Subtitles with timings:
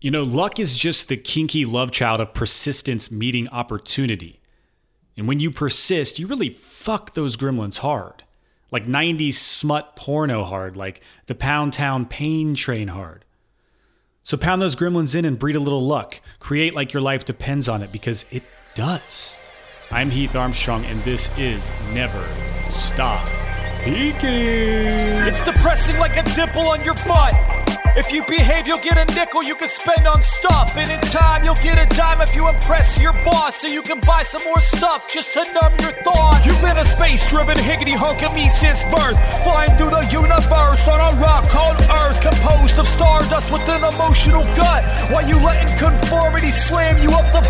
[0.00, 4.40] You know, luck is just the kinky love child of persistence meeting opportunity.
[5.16, 8.22] And when you persist, you really fuck those gremlins hard.
[8.70, 13.24] Like 90s smut porno hard, like the Pound Town Pain Train hard.
[14.22, 16.20] So pound those gremlins in and breed a little luck.
[16.40, 18.42] Create like your life depends on it because it
[18.74, 19.38] does.
[19.90, 22.26] I'm Heath Armstrong, and this is Never
[22.68, 23.24] Stop
[23.84, 25.22] Peaking.
[25.22, 27.55] It's depressing like a dimple on your butt.
[27.96, 30.76] If you behave, you'll get a nickel you can spend on stuff.
[30.76, 33.56] And in time, you'll get a dime if you impress your boss.
[33.56, 36.44] So you can buy some more stuff just to numb your thoughts.
[36.44, 39.16] You've been a space driven higgity hunk of me since birth.
[39.44, 42.20] Flying through the universe on a rock called Earth.
[42.20, 44.84] Composed of stardust with an emotional gut.
[45.08, 47.45] While you letting conformity slam you up the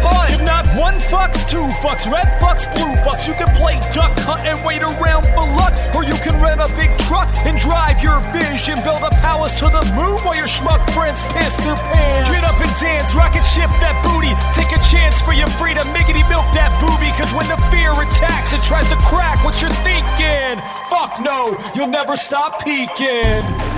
[1.10, 3.26] fucks, two fucks, red fucks, blue fucks.
[3.26, 5.74] You can play duck hunt and wait around for luck.
[5.94, 8.78] Or you can rent a big truck and drive your vision.
[8.82, 12.30] Build a palace to the moon while your schmuck friends piss their pants.
[12.30, 14.34] Get up and dance, rocket ship that booty.
[14.54, 17.10] Take a chance for your freedom, miggity milk that booby.
[17.14, 20.58] Cause when the fear attacks, it tries to crack what you're thinking.
[20.90, 23.75] Fuck no, you'll never stop peaking.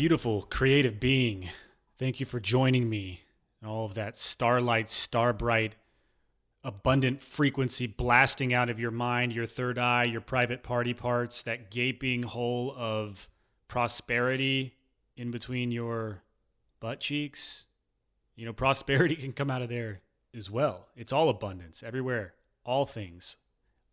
[0.00, 1.50] Beautiful, creative being.
[1.98, 3.20] Thank you for joining me.
[3.60, 5.74] And all of that starlight, starbright,
[6.64, 11.70] abundant frequency blasting out of your mind, your third eye, your private party parts, that
[11.70, 13.28] gaping hole of
[13.68, 14.74] prosperity
[15.18, 16.22] in between your
[16.80, 17.66] butt cheeks.
[18.36, 20.00] You know, prosperity can come out of there
[20.34, 20.86] as well.
[20.96, 22.32] It's all abundance everywhere,
[22.64, 23.36] all things,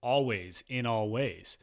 [0.02, 1.58] always, in all ways.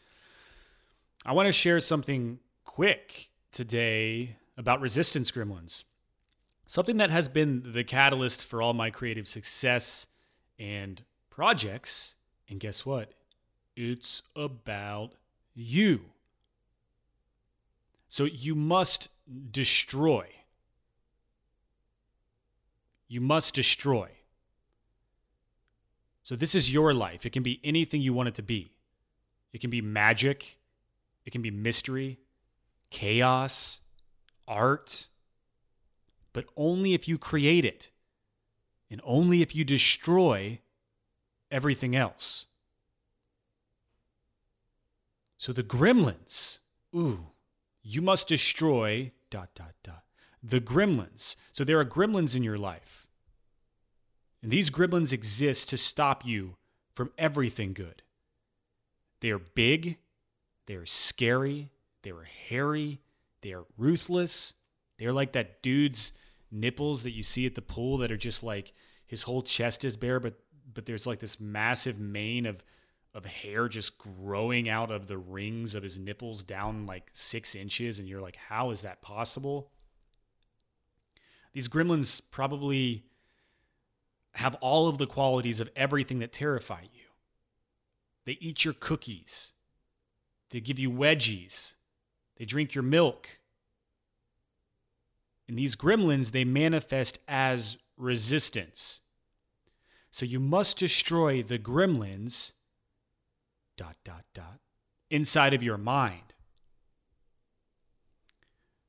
[1.24, 5.84] I want to share something quick today about resistance gremlins.
[6.66, 10.06] Something that has been the catalyst for all my creative success
[10.58, 12.16] and projects.
[12.48, 13.12] And guess what?
[13.76, 15.12] It's about
[15.54, 16.06] you.
[18.08, 19.08] So you must
[19.50, 20.28] destroy.
[23.08, 24.10] You must destroy.
[26.22, 27.26] So this is your life.
[27.26, 28.72] It can be anything you want it to be.
[29.52, 30.58] It can be magic,
[31.24, 32.18] it can be mystery,
[32.94, 33.80] chaos,
[34.46, 35.08] art,
[36.32, 37.90] but only if you create it
[38.88, 40.60] and only if you destroy
[41.50, 42.46] everything else.
[45.36, 46.60] So the gremlins,
[46.94, 47.26] ooh,
[47.82, 50.04] you must destroy dot dot dot
[50.40, 51.36] the gremlins.
[51.52, 53.08] So there are gremlins in your life.
[54.42, 56.56] And these gremlins exist to stop you
[56.92, 58.02] from everything good.
[59.20, 59.96] They are big,
[60.66, 61.70] they are scary,
[62.04, 63.00] they were hairy,
[63.40, 64.54] they are ruthless.
[64.98, 66.12] They're like that dude's
[66.52, 68.72] nipples that you see at the pool that are just like
[69.06, 70.34] his whole chest is bare, but
[70.72, 72.64] but there's like this massive mane of
[73.12, 77.98] of hair just growing out of the rings of his nipples down like six inches,
[77.98, 79.70] and you're like, how is that possible?
[81.52, 83.04] These gremlins probably
[84.32, 87.04] have all of the qualities of everything that terrify you.
[88.24, 89.52] They eat your cookies.
[90.50, 91.74] They give you wedgies.
[92.36, 93.40] They drink your milk.
[95.48, 99.00] And these gremlins, they manifest as resistance.
[100.10, 102.52] So you must destroy the gremlins
[103.76, 104.60] dot dot dot
[105.10, 106.34] inside of your mind.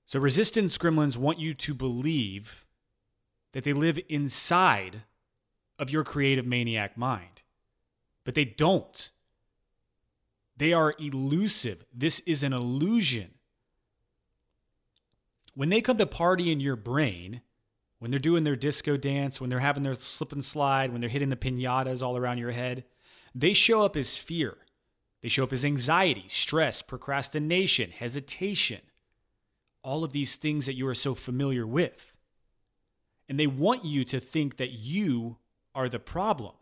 [0.05, 2.65] So resistance gremlins want you to believe
[3.53, 5.03] that they live inside
[5.79, 7.41] of your creative maniac mind.
[8.23, 9.11] But they don't.
[10.57, 11.85] They are elusive.
[11.93, 13.34] This is an illusion.
[15.55, 17.41] When they come to party in your brain,
[17.99, 21.09] when they're doing their disco dance, when they're having their slip and slide, when they're
[21.09, 22.83] hitting the pinatas all around your head,
[23.33, 24.57] they show up as fear.
[25.21, 28.81] They show up as anxiety, stress, procrastination, hesitation,
[29.81, 32.13] all of these things that you are so familiar with.
[33.27, 35.37] And they want you to think that you
[35.73, 36.53] are the problem.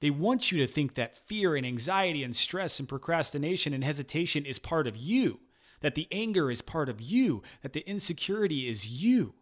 [0.00, 4.44] They want you to think that fear and anxiety and stress and procrastination and hesitation
[4.44, 5.40] is part of you,
[5.86, 9.34] that the anger is part of you, that the insecurity is you.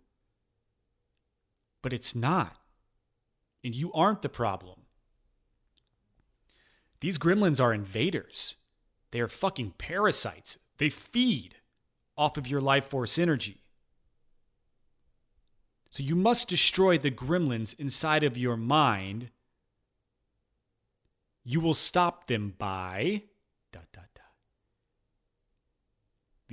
[1.80, 2.58] But it's not.
[3.64, 4.80] And you aren't the problem.
[7.00, 8.56] These gremlins are invaders.
[9.10, 10.58] They are fucking parasites.
[10.76, 11.54] They feed
[12.14, 13.62] off of your life force energy.
[15.88, 19.30] So you must destroy the gremlins inside of your mind.
[21.42, 23.22] You will stop them by
[23.72, 24.24] dot dot dot.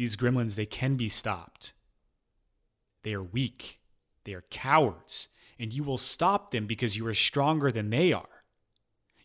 [0.02, 1.74] These gremlins they can be stopped.
[3.04, 3.82] They are weak.
[4.24, 5.28] They are cowards.
[5.60, 8.46] and you will stop them because you are stronger than they are.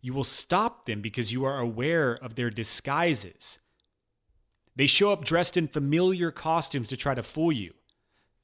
[0.03, 3.59] You will stop them because you are aware of their disguises.
[4.75, 7.73] They show up dressed in familiar costumes to try to fool you.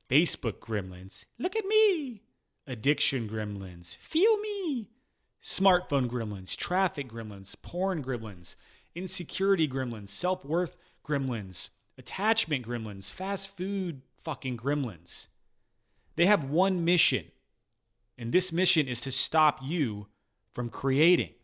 [0.08, 2.23] Facebook gremlins, look at me.
[2.67, 4.88] Addiction gremlins, feel me.
[5.43, 8.56] Smartphone gremlins, traffic gremlins, porn gremlins,
[8.94, 11.69] insecurity gremlins, self worth gremlins,
[11.99, 15.29] attachment gremlins, fast food fucking gremlins.
[16.17, 17.27] They have one mission,
[18.19, 20.09] and this mission is to stop you
[20.53, 21.35] from creating.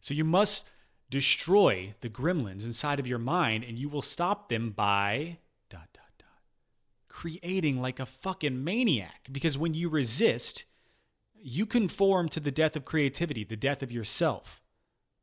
[0.00, 0.68] So you must
[1.08, 5.38] destroy the gremlins inside of your mind, and you will stop them by
[5.70, 6.28] dot dot dot
[7.08, 9.28] creating like a fucking maniac.
[9.30, 10.64] Because when you resist,
[11.40, 14.60] you conform to the death of creativity, the death of yourself.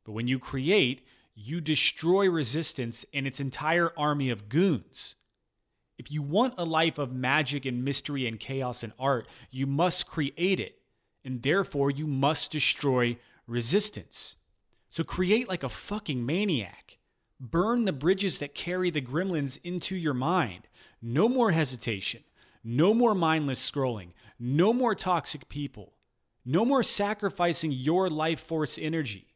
[0.04, 5.16] But when you create, you destroy resistance and its entire army of goons.
[5.98, 10.06] If you want a life of magic and mystery and chaos and art, you must
[10.06, 10.78] create it.
[11.24, 14.36] And therefore, you must destroy resistance.
[14.88, 16.98] So create like a fucking maniac.
[17.38, 20.68] Burn the bridges that carry the gremlins into your mind.
[21.00, 22.22] No more hesitation.
[22.64, 24.10] No more mindless scrolling.
[24.38, 25.94] No more toxic people.
[26.44, 29.31] No more sacrificing your life force energy.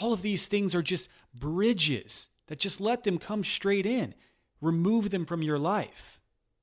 [0.00, 4.14] All of these things are just bridges that just let them come straight in.
[4.60, 6.20] Remove them from your life.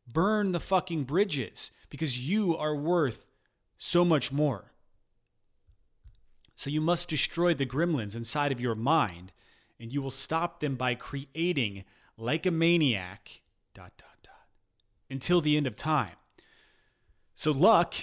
[0.07, 3.25] Burn the fucking bridges because you are worth
[3.77, 4.71] so much more.
[6.55, 9.31] So you must destroy the gremlins inside of your mind,
[9.79, 11.83] and you will stop them by creating
[12.17, 13.41] like a maniac,
[13.73, 14.47] dot, dot, dot,
[15.09, 16.15] until the end of time.
[17.33, 17.95] So luck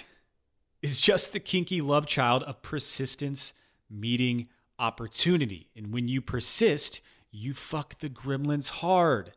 [0.81, 3.53] is just the kinky love child of persistence
[3.89, 4.49] meeting
[4.81, 5.69] opportunity.
[5.75, 6.99] And when you persist,
[7.31, 9.31] you fuck the gremlins hard.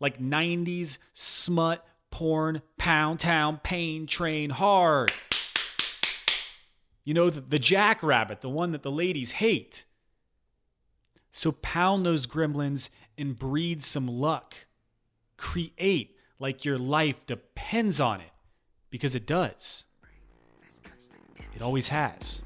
[0.00, 5.12] Like 90s smut, porn, pound town, pain train hard.
[7.04, 9.86] You know, the, the jackrabbit, the one that the ladies hate.
[11.30, 14.66] So pound those gremlins and breed some luck.
[15.36, 18.30] Create like your life depends on it,
[18.90, 19.84] because it does.
[21.54, 22.42] It always has.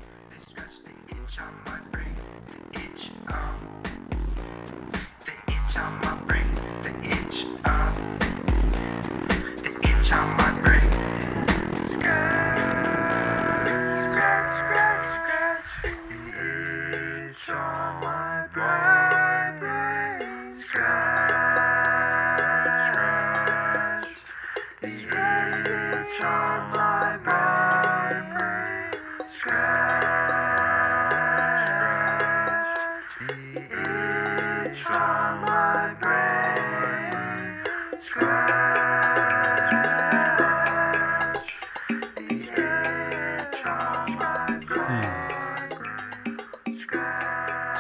[10.12, 10.41] Stop.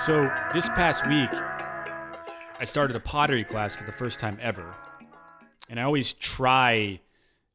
[0.04, 1.30] So, this past week,
[2.58, 4.74] I started a pottery class for the first time ever.
[5.68, 6.98] And I always try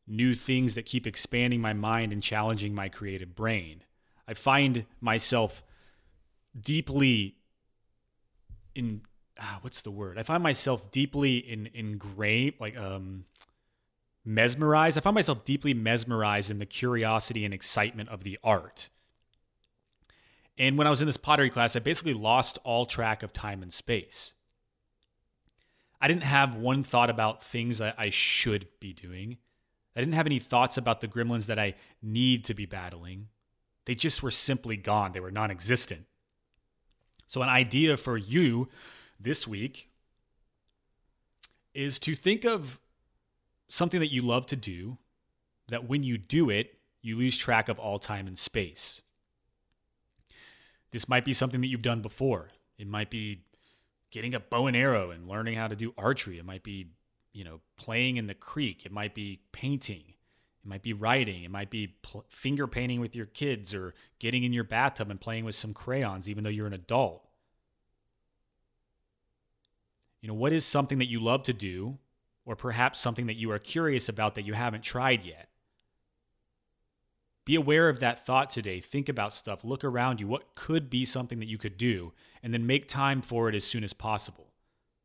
[0.07, 3.83] new things that keep expanding my mind and challenging my creative brain.
[4.29, 5.61] I find myself
[6.57, 7.35] deeply
[8.73, 9.01] in
[9.37, 10.17] ah, what's the word?
[10.17, 13.25] I find myself deeply in ingrained like um
[14.23, 14.97] mesmerized.
[14.97, 18.87] I find myself deeply mesmerized in the curiosity and excitement of the art.
[20.57, 23.61] And when I was in this pottery class, I basically lost all track of time
[23.61, 24.33] and space.
[26.01, 29.37] I didn't have one thought about things that I should be doing.
[29.95, 33.29] I didn't have any thoughts about the gremlins that I need to be battling.
[33.85, 36.05] They just were simply gone, they were non existent.
[37.27, 38.69] So, an idea for you
[39.19, 39.89] this week
[41.73, 42.79] is to think of
[43.69, 44.97] something that you love to do,
[45.67, 49.01] that when you do it, you lose track of all time and space.
[50.91, 52.49] This might be something that you've done before.
[52.77, 53.43] It might be
[54.11, 56.37] getting a bow and arrow and learning how to do archery.
[56.37, 56.87] It might be,
[57.33, 58.85] you know, playing in the creek.
[58.85, 60.03] It might be painting.
[60.63, 61.43] It might be writing.
[61.43, 65.19] It might be pl- finger painting with your kids or getting in your bathtub and
[65.19, 67.23] playing with some crayons, even though you're an adult.
[70.21, 71.97] You know, what is something that you love to do,
[72.45, 75.49] or perhaps something that you are curious about that you haven't tried yet?
[77.47, 78.81] Be aware of that thought today.
[78.81, 79.63] Think about stuff.
[79.63, 80.27] Look around you.
[80.27, 82.11] What could be something that you could do?
[82.43, 84.51] And then make time for it as soon as possible.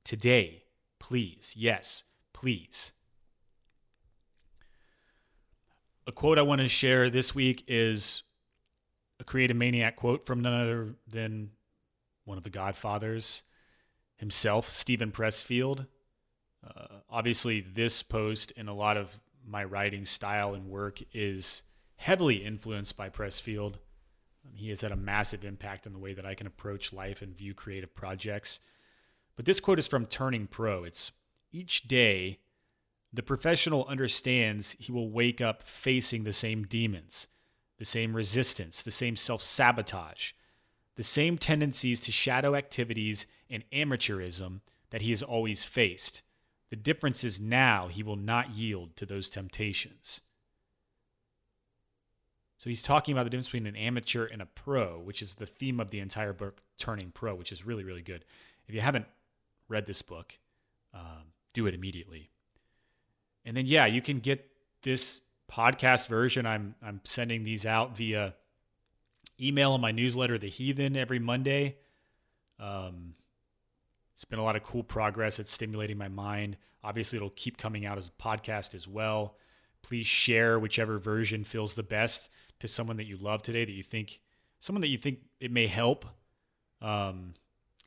[0.03, 0.65] Today,
[0.99, 1.55] please.
[1.57, 2.95] Yes, please.
[6.05, 8.25] A quote I want to share this week is
[9.21, 11.51] a creative maniac quote from none other than
[12.25, 13.45] one of the Godfathers
[14.17, 15.87] himself, Steven Pressfield.
[16.67, 21.63] Uh, obviously, this post and a lot of my writing style and work is
[22.03, 23.77] heavily influenced by Pressfield.
[24.45, 27.23] Um, he has had a massive impact on the way that I can approach life
[27.23, 28.59] and view creative projects.
[29.37, 30.83] But this quote is from Turning Pro.
[30.83, 31.13] It's
[31.53, 32.41] each day,
[33.13, 37.29] the professional understands he will wake up facing the same demons,
[37.79, 40.33] the same resistance, the same self sabotage,
[40.97, 46.23] the same tendencies to shadow activities and amateurism that he has always faced.
[46.71, 50.21] The difference is now he will not yield to those temptations.
[52.63, 55.47] So he's talking about the difference between an amateur and a pro, which is the
[55.47, 58.25] theme of the entire book, Turning Pro, which is really, really good.
[58.69, 59.07] If you haven't
[59.67, 60.39] read this book,
[60.95, 62.31] um, do it immediately.
[63.45, 64.49] And then, yeah, you can get
[64.83, 66.47] this podcast version.
[66.47, 68.37] I'm I'm sending these out via
[69.41, 71.79] email in my newsletter, The Heathen, every Monday.
[72.61, 73.15] Um,
[74.13, 75.41] it's been a lot of cool progress.
[75.41, 76.59] It's stimulating my mind.
[76.85, 79.35] Obviously, it'll keep coming out as a podcast as well.
[79.83, 82.29] Please share whichever version feels the best
[82.63, 84.21] to someone that you love today that you think
[84.61, 86.07] someone that you think it may help.
[86.81, 87.35] Um,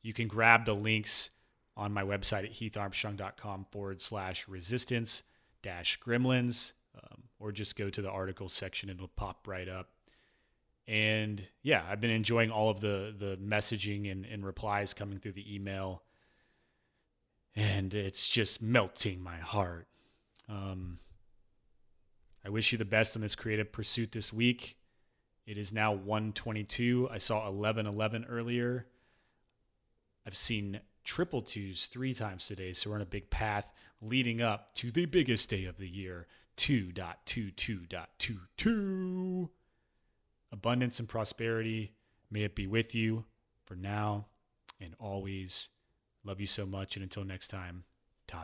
[0.04, 1.30] you can grab the links
[1.78, 5.24] on my website at heatharmstrong.com forward slash resistance
[5.64, 9.92] dash gremlins, um, or just go to the articles section and it'll pop right up.
[10.90, 15.34] And yeah, I've been enjoying all of the the messaging and, and replies coming through
[15.34, 16.04] the email.
[17.56, 19.88] And it's just melting my heart.
[20.50, 21.00] Um,
[22.46, 24.78] I wish you the best in this creative pursuit this week.
[25.48, 27.10] It is now 122.
[27.12, 28.86] I saw 1111 earlier.
[30.28, 33.72] I've seen triple twos three times today, so we're on a big path
[34.02, 39.50] leading up to the biggest day of the year 2.22.22.
[40.52, 41.94] Abundance and prosperity,
[42.30, 43.26] may it be with you
[43.64, 44.28] for now
[44.80, 45.70] and always.
[46.24, 47.84] Love you so much, and until next time,
[48.28, 48.44] ta